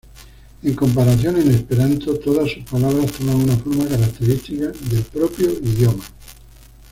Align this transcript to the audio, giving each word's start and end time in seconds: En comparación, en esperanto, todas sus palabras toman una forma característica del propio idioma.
En 0.63 0.73
comparación, 0.73 1.39
en 1.39 1.51
esperanto, 1.51 2.17
todas 2.17 2.51
sus 2.51 2.63
palabras 2.63 3.11
toman 3.11 3.35
una 3.35 3.55
forma 3.55 3.87
característica 3.87 4.65
del 4.89 5.03
propio 5.03 5.51
idioma. 5.51 6.03